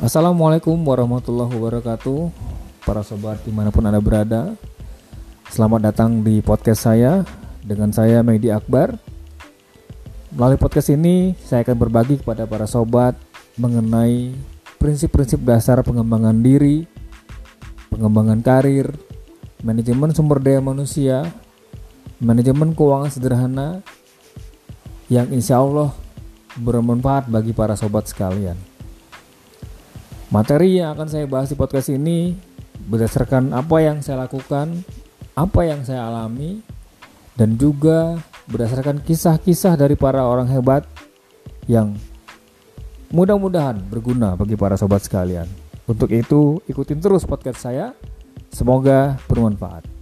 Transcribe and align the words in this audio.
Assalamualaikum 0.00 0.80
warahmatullahi 0.80 1.52
wabarakatuh. 1.60 2.32
Para 2.88 3.04
sobat 3.04 3.36
di 3.44 3.52
mana 3.52 3.68
pun 3.68 3.84
anda 3.84 4.00
berada 4.00 4.56
Selamat 5.52 5.92
datang 5.92 6.24
di 6.24 6.40
podcast 6.40 6.88
saya 6.88 7.20
Dengan 7.60 7.92
saya 7.92 8.24
Mehdi 8.24 8.48
Akbar. 8.48 8.96
Melalui 10.32 10.56
podcast 10.56 10.88
ini 10.88 11.36
Saya 11.44 11.68
akan 11.68 11.76
berbagi 11.76 12.16
kepada 12.16 12.48
para 12.48 12.64
sobat 12.64 13.12
Mengenai 13.60 14.32
prinsip-prinsip 14.80 15.44
dasar 15.44 15.84
pengembangan 15.84 16.40
diri 16.40 16.88
Pengembangan 17.92 18.40
karir 18.40 18.96
Manajemen 19.60 20.16
sumber 20.16 20.40
daya 20.40 20.64
manusia 20.64 21.28
Manajemen 22.24 22.72
keuangan 22.72 23.12
sederhana 23.12 23.84
Yang 25.12 25.44
insya 25.44 25.60
Allah 25.60 25.92
bermanfaat 26.56 27.28
bagi 27.28 27.52
para 27.52 27.76
sobat 27.76 28.08
sekalian 28.08 28.69
Materi 30.30 30.78
yang 30.78 30.94
akan 30.94 31.10
saya 31.10 31.26
bahas 31.26 31.50
di 31.50 31.58
podcast 31.58 31.90
ini 31.90 32.38
berdasarkan 32.86 33.50
apa 33.50 33.82
yang 33.82 33.98
saya 33.98 34.30
lakukan, 34.30 34.86
apa 35.34 35.60
yang 35.66 35.82
saya 35.82 36.06
alami, 36.06 36.62
dan 37.34 37.58
juga 37.58 38.14
berdasarkan 38.46 39.02
kisah-kisah 39.02 39.74
dari 39.74 39.98
para 39.98 40.22
orang 40.22 40.46
hebat 40.46 40.86
yang 41.66 41.98
mudah-mudahan 43.10 43.82
berguna 43.90 44.38
bagi 44.38 44.54
para 44.54 44.78
sobat 44.78 45.02
sekalian. 45.02 45.50
Untuk 45.90 46.14
itu, 46.14 46.62
ikutin 46.70 47.02
terus 47.02 47.26
podcast 47.26 47.66
saya. 47.66 47.90
Semoga 48.54 49.18
bermanfaat. 49.26 49.99